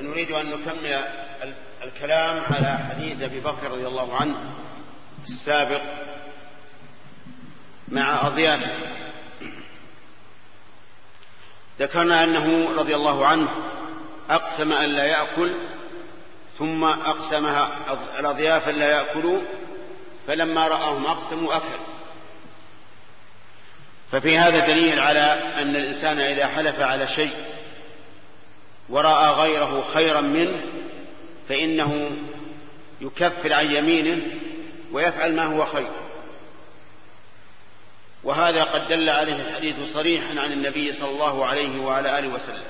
[0.03, 1.05] نريد أن نكمل
[1.83, 4.62] الكلام على حديث أبي بكر رضي الله عنه.
[5.25, 5.83] السابق
[7.89, 8.73] مع أضيافه.
[11.81, 13.49] ذكرنا أنه رضي الله عنه
[14.31, 15.55] أقسم أن لا يأكل
[16.59, 17.69] ثم أقسمها
[18.19, 19.41] الأضياف لا يأكلوا
[20.27, 21.79] فلما رآهم أقسموا أكل.
[24.11, 25.21] ففي هذا دليل على
[25.63, 27.33] أن الإنسان إذا حلف على شيء
[28.89, 30.61] ورأى غيره خيرا منه
[31.49, 32.11] فإنه
[33.01, 34.23] يكفر عن يمينه
[34.93, 35.91] ويفعل ما هو خير.
[38.25, 42.65] وهذا قد دل عليه الحديث صريحا عن النبي صلى الله عليه وعلى آله وسلم.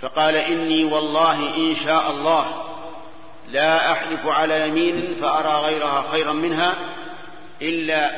[0.00, 2.64] فقال إني والله إن شاء الله
[3.48, 6.74] لا أحلف على يمين فأرى غيرها خيرا منها
[7.62, 8.16] إلا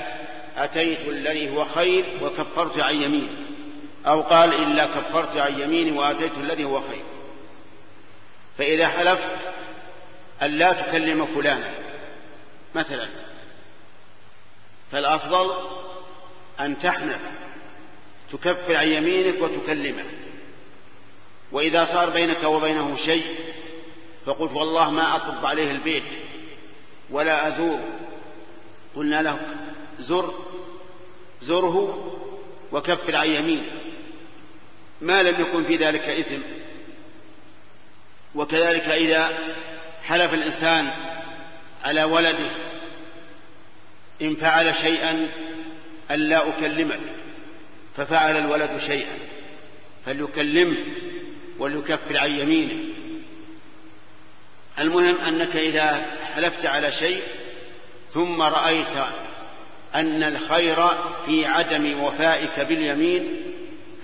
[0.57, 3.47] أتيت الذي هو خير وكفرت عن يميني
[4.07, 7.05] أو قال إلا كفرت عن يميني وأتيت الذي هو خير.
[8.59, 9.37] فإذا حلفت
[10.43, 11.86] أن لا تكلم فلانا.
[12.77, 13.09] مثلا
[14.93, 15.55] فالأفضل
[16.61, 17.21] أن تحنث
[18.33, 20.05] تكفر عن يمينك وتكلمه.
[21.53, 23.37] وإذا صار بينك وبينه شيء
[24.27, 26.03] فقلت والله ما أطب عليه البيت
[27.11, 27.81] ولا أزور
[28.97, 29.39] قلنا له
[30.01, 30.35] زر
[31.43, 32.07] زره
[32.73, 33.71] وكفر عن يمينه
[35.01, 36.41] ما لم يكن في ذلك إثم.
[38.35, 39.39] وكذلك إذا
[40.05, 40.91] حلف الإنسان
[41.85, 42.66] على ولده
[44.23, 45.29] إن فعل شيئا
[46.11, 47.01] ألا أكلمك
[47.97, 49.19] ففعل الولد شيئا
[50.07, 50.77] فليكلمه
[51.59, 52.85] وليكفر عن يمينه.
[54.79, 57.23] المهم أنك إذا حلفت على شيء
[58.15, 58.97] ثم رأيت
[59.95, 60.89] أن الخير
[61.27, 63.37] في عدم وفائك باليمين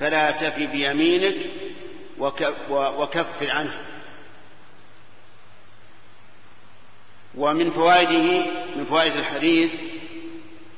[0.01, 1.37] فلا تفي بيمينك
[2.71, 3.81] وكفر عنه.
[7.35, 8.47] ومن فوائده
[8.77, 9.73] من فوائد الحديث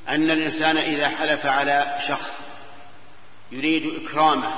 [0.09, 2.31] أن الإنسان إذا حلف على شخص
[3.51, 4.51] يريد إكرامه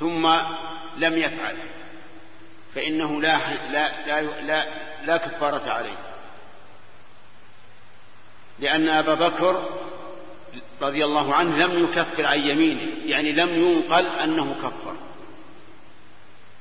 [0.00, 0.26] ثم
[0.96, 1.56] لم يفعل
[2.74, 4.66] فإنه لا لا لا لا,
[5.06, 5.98] لا كفارة عليه.
[8.58, 9.70] لأن أبا بكر
[10.82, 14.96] رضي الله عنه لم يكفر عن يمينه يعني لم ينقل أنه كفر.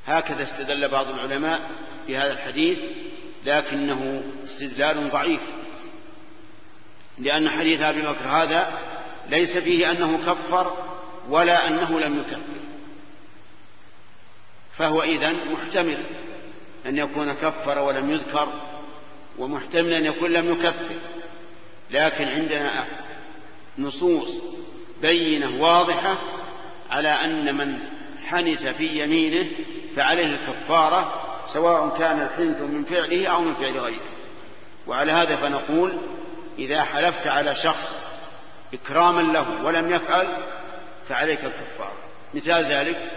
[0.08, 1.62] هكذا استدل بعض العلماء
[2.08, 2.80] بهذا الحديث
[3.46, 5.42] لكنه استدلال ضعيف.
[7.20, 8.80] لأن حديث أبي بكر هذا
[9.30, 10.78] ليس فيه أنه كفر
[11.30, 12.66] ولا أنه لم يكفر.
[14.78, 15.98] فهو إذن محتمل
[16.86, 18.48] أن يكون كفر ولم يذكر
[19.38, 20.96] ومحتمل أن يكون لم يكفر.
[21.92, 22.86] لكن عندنا
[23.78, 24.42] نصوص
[25.02, 26.18] بينة واضحة
[26.90, 27.80] على أن من
[28.26, 29.48] حنث في يمينه
[29.96, 31.22] فعليه الكفارة
[31.54, 34.02] سواء كان الحنث من فعله أو من فعل غيره.
[34.88, 35.94] وعلى هذا فنقول
[36.58, 37.96] إذا حلفت على شخص
[38.74, 40.28] إكراما له ولم يفعل
[41.10, 41.98] فعليك الكفارة
[42.34, 43.12] مثال ذلك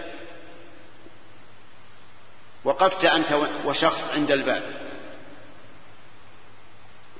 [2.63, 4.63] وقفت أنت وشخص عند الباب.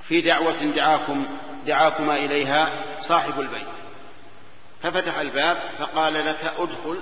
[0.02, 1.26] في دعوة دعاكم
[1.66, 3.66] دعاكما إليها صاحب البيت.
[4.82, 7.00] ففتح الباب فقال لك ادخل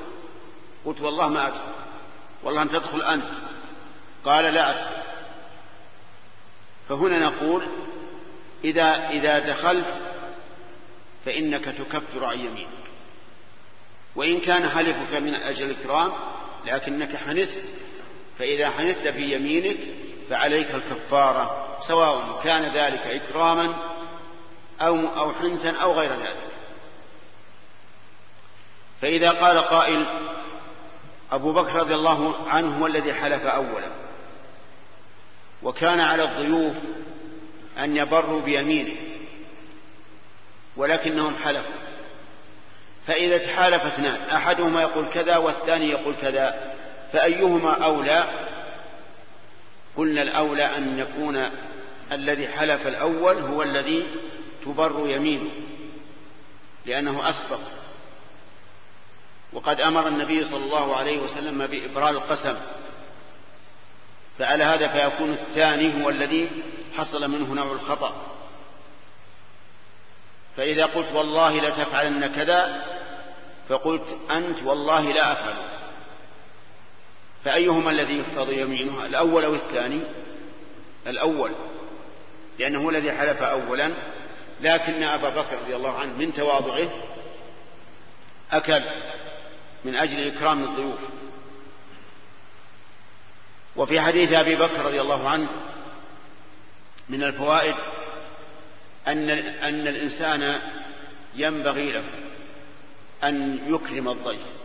[0.85, 1.61] قلت والله ما أدخل.
[2.43, 3.33] والله أن تدخل أنت.
[4.25, 4.97] قال لا أدخل.
[6.89, 7.69] فهنا نقول
[8.65, 10.03] إذا إذا دخلت
[11.25, 12.69] فإنك تكفر عن يمينك.
[14.17, 16.13] وإن كان حلفك من أجل الإكرام
[16.65, 17.63] لكنك حنثت
[18.39, 19.79] فإذا حنثت في يمينك
[20.31, 23.75] فعليك الكفارة سواء كان ذلك إكراما
[24.81, 26.49] أو أو حنثا أو غير ذلك.
[29.03, 30.07] فإذا قال قائل
[31.33, 33.89] أبو بكر رضي الله عنه هو الذي حلف أولا
[35.63, 36.77] وكان على الضيوف
[37.79, 38.97] أن يبروا بيمينه
[40.77, 41.75] ولكنهم حلفوا.
[43.07, 46.75] فإذا تحالف اثنان أحدهما يقول كذا والثاني يقول كذا
[47.13, 48.49] فأيهما أولى؟
[49.97, 51.51] قلنا الأولى أن يكون
[52.13, 54.07] الذي حلف الأول هو الذي
[54.65, 55.51] تبر يمينه
[56.87, 57.61] لأنه أسبق.
[59.53, 62.57] وقد أمر النبي صلى الله عليه وسلم بإبرار القسم
[64.39, 66.49] فعلى هذا فيكون الثاني هو الذي
[66.97, 68.27] حصل منه نوع الخطأ.
[70.57, 72.85] فإذا قلت والله لتفعلن كذا
[73.69, 75.57] فقلت أنت والله لا أفعل.
[77.45, 80.01] فأيهما الذي يحفظ يمينه الأول أو الثاني؟
[81.07, 81.51] الأول.
[82.59, 83.93] لأنه الذي حلف أولا
[84.61, 86.91] لكن أبا بكر رضي الله عنه من تواضعه
[88.53, 88.83] أكل
[89.85, 90.99] من أجل إكرام الضيوف.
[93.77, 95.49] وفي حديث أبي بكر رضي الله عنه
[97.09, 97.75] من الفوائد
[99.09, 100.61] أن أن الإنسان
[101.35, 102.05] ينبغي له
[103.25, 104.59] أن يكرم الضيف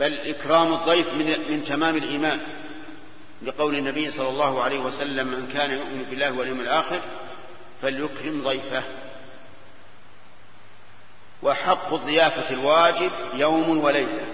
[0.00, 2.40] بل إكرام الضيف من, من تمام الإيمان.
[3.42, 7.00] لقول النبي صلى الله عليه وسلم من كان يؤمن بالله واليوم الآخر
[7.82, 8.82] فليكرم ضيفه.
[11.42, 14.24] وحق الضيافة الواجب يوم وليلة.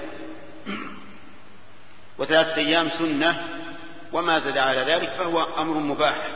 [2.19, 3.49] وثلاثة أيام سنة
[4.13, 6.29] وما زاد على ذلك فهو أمر مباح.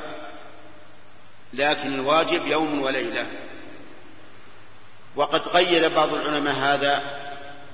[1.53, 3.27] لكن الواجب يوم وليلة.
[5.17, 7.03] وقد قيد بعض العلماء هذا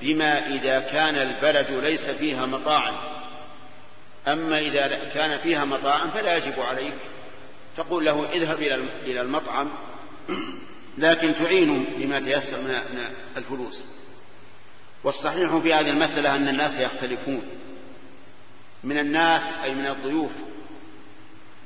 [0.00, 2.94] بما إذا كان البلد ليس فيها مطاعم.
[4.28, 6.96] أما إذا كان فيها مطاعم فلا يجب عليك.
[7.76, 8.58] تقول له اذهب
[9.04, 9.70] إلى المطعم
[10.98, 13.04] لكن تعين بما تيسر من
[13.36, 13.84] الفلوس.
[15.04, 17.42] والصحيح في هذه المسألة أن الناس يختلفون.
[18.84, 20.32] من الناس أي من الضيوف.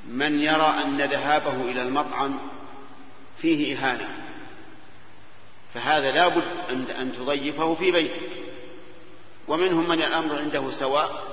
[0.07, 2.39] من يرى أن ذهابه إلى المطعم
[3.37, 4.09] فيه إهانة.
[5.73, 8.29] فهذا لا بد أن تضيفه في بيتك.
[9.47, 11.23] ومنهم من الأمر عنده سواء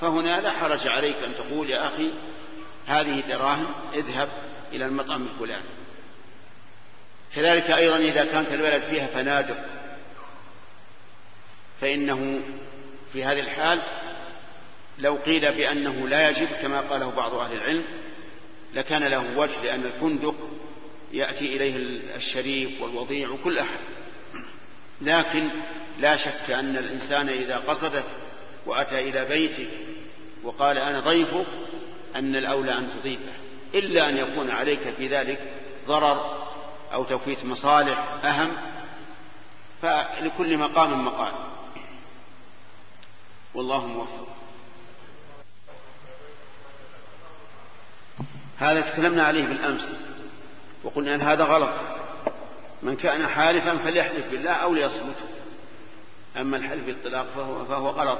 [0.00, 2.12] فهنا لا حرج عليك أن تقول يا أخي
[2.86, 4.28] هذه دراهم اذهب
[4.72, 5.82] إلى المطعم الفلاني.
[7.34, 9.56] كذلك أيضا إذا كانت البلد فيها فنادق
[11.80, 12.40] فإنه
[13.12, 13.82] في هذه الحال
[14.98, 17.84] لو قيل بأنه لا يجب كما قاله بعض أهل العلم
[18.74, 20.34] لكان له وجه لأن الفندق
[21.12, 21.76] يأتي إليه
[22.16, 23.78] الشريف والوضيع وكل أحد.
[25.00, 25.50] لكن
[25.98, 28.04] لا شك أن الإنسان إذا قصدك
[28.66, 29.70] وأتى إلى بيتك
[30.42, 31.46] وقال أنا ضيفك
[32.16, 33.32] أن الأولى أن تضيفه
[33.74, 35.52] إلا أن يكون عليك في ذلك
[35.86, 36.42] ضرر
[36.92, 38.56] أو توفيت مصالح أهم
[39.82, 41.32] فلكل مقام مقال.
[43.54, 44.28] والله موفق.
[48.62, 49.92] هذا تكلمنا عليه بالأمس.
[50.84, 51.70] وقلنا أن هذا غلط.
[52.82, 55.16] من كان حالفا فليحلف بالله أو ليصمت
[56.36, 58.18] أما الحلف بالطلاق فهو, فهو غلط.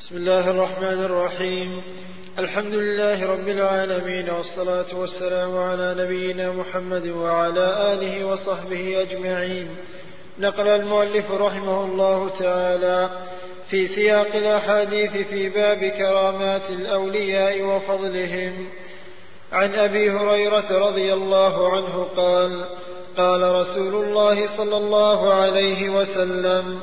[0.00, 1.82] بسم الله الرحمن الرحيم.
[2.38, 9.76] الحمد لله رب العالمين والصلاة والسلام على نبينا محمد وعلى آله وصحبه أجمعين.
[10.38, 13.10] نقل المؤلف رحمه الله تعالى
[13.70, 18.68] في سياق الأحاديث في باب كرامات الأولياء وفضلهم.
[19.52, 22.64] عن أبي هريرة رضي الله عنه قال
[23.16, 26.80] قال رسول الله صلى الله عليه وسلم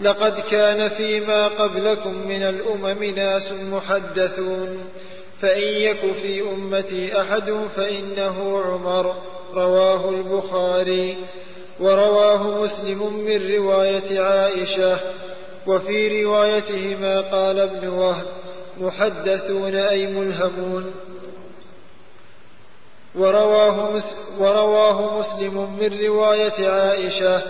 [0.00, 4.84] لقد كان فيما قبلكم من الأمم ناس محدثون
[5.40, 9.14] فإن يك في أمتي أحد فإنه عمر
[9.54, 11.16] رواه البخاري.
[11.82, 14.98] ورواه مسلم من رواية عائشة
[15.66, 18.26] وفي روايتهما قال ابن وهب
[18.80, 20.94] محدثون أي ملهمون
[23.14, 24.02] ورواه,
[24.38, 27.42] ورواه مسلم من رواية عائشة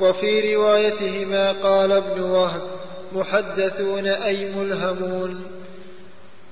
[0.00, 2.62] وفي روايتهما قال ابن وهب
[3.12, 5.44] محدثون أي ملهمون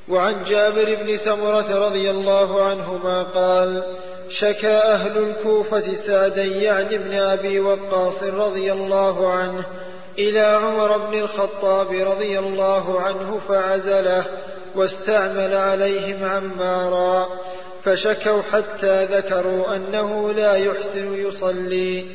[0.09, 3.83] وعن جابر بن سمرة رضي الله عنهما قال
[4.31, 9.65] شكى أهل الكوفة سعدا يعني ابن أبي وقاص رضي الله عنه
[10.19, 14.25] إلى عمر بن الخطاب رضي الله عنه فعزله
[14.75, 17.29] واستعمل عليهم عمارا
[17.85, 22.07] فشكوا حتى ذكروا أنه لا يحسن يصلي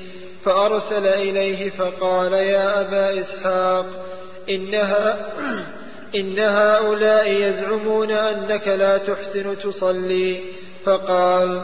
[0.46, 3.86] فأرسل إليه فقال يا أبا إسحاق
[4.50, 5.18] إنها
[6.16, 10.42] إن هؤلاء يزعمون أنك لا تحسن تصلي
[10.86, 11.62] فقال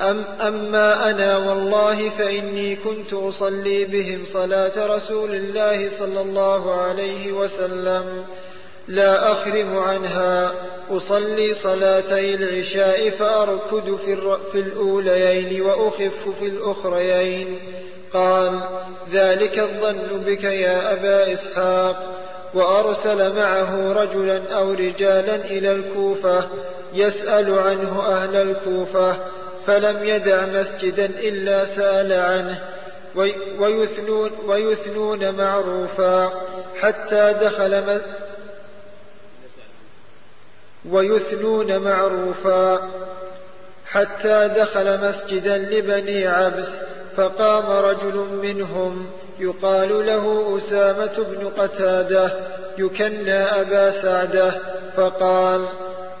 [0.00, 8.24] أم أما أنا والله فإني كنت أصلي بهم صلاة رسول الله صلى الله عليه وسلم.
[8.88, 10.52] لا أخرم عنها.
[10.90, 17.58] أصلي صلاتي العشاء فأركد في, في الأوليين وأخف في الأخريين.
[18.12, 18.60] قال
[19.12, 22.22] ذلك الظن بك يا أبا إسحاق.
[22.54, 26.48] وأرسل معه رجلا أو رجالا إلى الكوفة
[26.94, 29.16] يسأل عنه أهل الكوفة.
[29.66, 32.60] فلم يدع مسجدا إلا سأل عنه
[33.58, 36.32] ويثنون, ويثنون معروفا
[36.80, 38.00] حتى دخل
[40.90, 42.90] ويثنون معروفا
[43.86, 46.68] حتى دخل مسجدا لبني عبس
[47.16, 52.32] فقام رجل منهم يقال له أسامة بن قتادة
[52.78, 54.54] يكنى أبا سعدة
[54.96, 55.64] فقال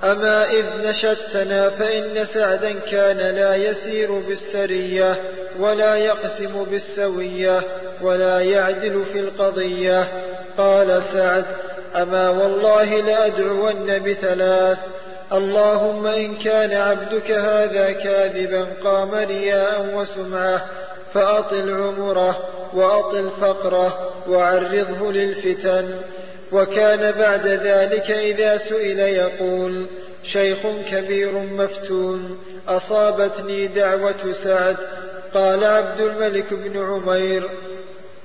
[0.04, 5.16] أما إذ نشدتنا فإن سعدا كان لا يسير بالسرية
[5.58, 7.62] ولا يقسم بالسوية
[8.02, 10.08] ولا يعدل في القضية.
[10.58, 11.44] قال سعد
[11.96, 14.78] أما والله لأدعون بثلاث.
[15.32, 20.64] اللهم إن كان عبدك هذا كاذبا قام رياء وسمعة
[21.14, 22.38] فأطل عمره
[22.74, 25.94] وأطل فقره وعرضه للفتن.
[26.52, 29.86] وكان بعد ذلك إذا سئل يقول
[30.22, 30.58] شيخ
[30.90, 32.38] كبير مفتون
[32.68, 34.76] أصابتني دعوة سعد.
[35.34, 37.48] قال عبد الملك بن عمير.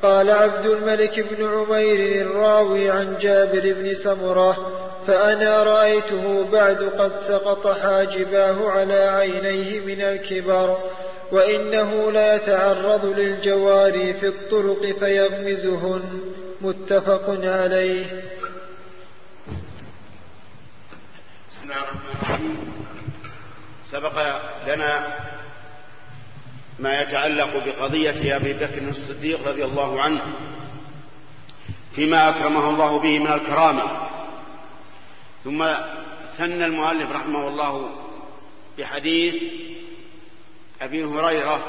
[0.03, 7.67] قال عبد الملك بن عمير الراوي عن جابر بن سمرة فأنا رأيته بعد قد سقط
[7.67, 10.77] حاجباه على عينيه من الكبر
[11.31, 16.01] وإنه ليتعرض للجواري في الطرق فيغمزهن.
[16.61, 18.05] متفق عليه.
[21.49, 22.73] بسم الله الرحمن الرحيم.
[23.91, 25.19] سبق لنا
[26.79, 30.21] ما يتعلق بقضية أبي بكر الصديق رضي الله عنه
[31.95, 34.09] فيما أكرمه الله به من الكرامة.
[35.43, 35.73] ثم
[36.37, 37.89] ثنى المؤلف رحمه الله
[38.77, 39.43] بحديث
[40.81, 41.65] أبي هريرة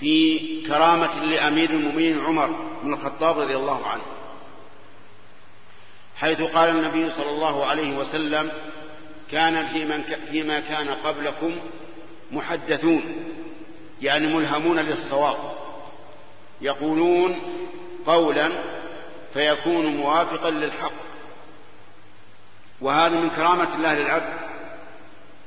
[0.00, 2.50] في كرامة لأمير المؤمنين عمر
[2.82, 4.02] بن الخطاب رضي الله عنه.
[6.16, 8.50] حيث قال النبي صلى الله عليه وسلم
[9.30, 11.56] كان في من فيما كان قبلكم
[12.32, 13.02] محدثون
[14.02, 15.36] يعني ملهمون للصواب
[16.60, 17.36] يقولون
[18.06, 18.50] قولا
[19.34, 20.92] فيكون موافقا للحق.
[22.80, 24.38] وهذا من كرامة الله للعبد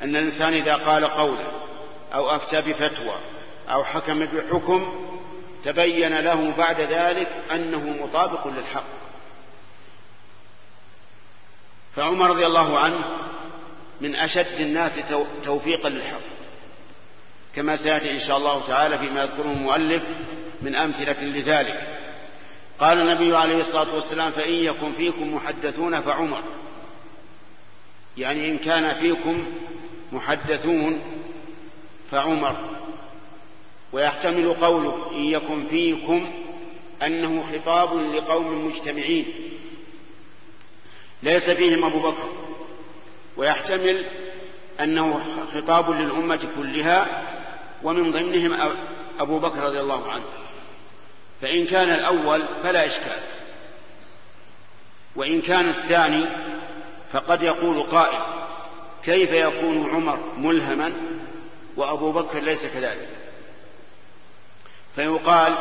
[0.02, 1.45] أن الإنسان إذا قال قولا
[2.14, 3.16] أو أفتى بفتوى
[3.70, 5.06] أو حكم بحكم
[5.66, 8.84] تبين له بعد ذلك أنه مطابق للحق.
[11.96, 13.04] فعمر رضي الله عنه
[14.02, 15.00] من أشد الناس
[15.44, 16.22] توفيقا للحق.
[17.56, 20.04] كما سيأتي إن شاء الله تعالى فيما يذكره المؤلف
[20.62, 21.98] من أمثلة لذلك.
[22.80, 26.44] قال النبي عليه الصلاة والسلام فإن يكن فيكم محدثون فعمر.
[28.18, 29.46] يعني إن كان فيكم
[30.12, 31.02] محدثون
[32.12, 32.79] فعمر.
[33.94, 36.32] ويحتمل قوله إن يكن فيكم
[37.04, 39.26] أنه خطاب لقوم مجتمعين.
[41.24, 42.30] ليس فيهم أبو بكر.
[43.38, 44.06] ويحتمل
[44.80, 45.22] أنه
[45.54, 47.24] خطاب للأمة كلها
[47.84, 48.74] ومن ضمنهم
[49.20, 50.26] أبو بكر رضي الله عنه.
[51.42, 53.20] فإن كان الأول فلا إشكال.
[55.16, 56.26] وإن كان الثاني
[57.12, 58.20] فقد يقول قائل
[59.04, 60.94] كيف يكون عمر ملهما
[61.78, 63.19] وأبو بكر ليس كذلك؟
[65.00, 65.58] فيقال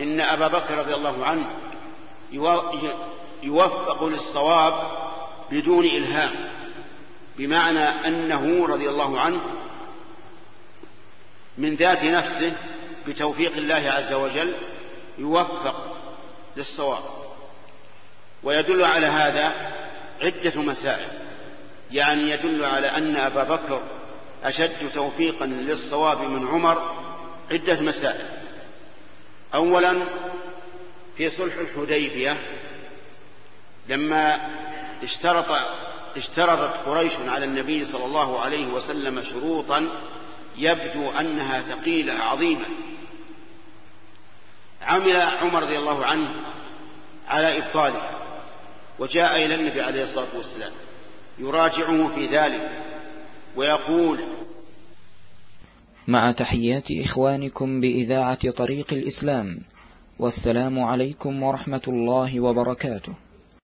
[0.00, 1.50] إن أبا بكر رضي الله عنه
[3.42, 4.74] يوفق للصواب
[5.50, 6.30] بدون إلهام
[7.38, 9.40] بمعنى أنه رضي الله عنه
[11.58, 12.52] من ذات نفسه
[13.06, 14.54] بتوفيق الله عز وجل
[15.18, 15.96] يوفق
[16.56, 17.02] للصواب.
[18.42, 19.52] ويدل على هذا
[20.20, 21.08] عدة مسائل
[21.90, 23.82] يعني يدل على أن أبا بكر
[24.44, 26.94] أشد توفيقا للصواب من عمر
[27.50, 28.37] عدة مسائل.
[29.54, 30.04] أولا
[31.16, 32.36] في صلح الحديبية
[33.88, 34.38] لما
[35.02, 35.46] اشترط
[36.16, 39.88] اشترطت قريش على النبي صلى الله عليه وسلم شروطا
[40.56, 42.66] يبدو أنها ثقيلة عظيمة.
[44.82, 46.30] عمل عمر رضي الله عنه
[47.28, 48.10] على إبطالها
[48.98, 50.72] وجاء إلى النبي عليه الصلاة والسلام
[51.38, 52.70] يراجعه في ذلك
[53.56, 54.24] ويقول
[56.08, 59.58] مع تحيات إخوانكم بإذاعة طريق الإسلام
[60.18, 63.27] والسلام عليكم ورحمة الله وبركاته.